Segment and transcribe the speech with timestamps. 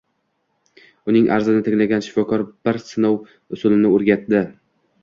[1.13, 3.23] Uning arzini tinglagan shifokor bir sinov
[3.59, 4.45] usulini oʻrgatdi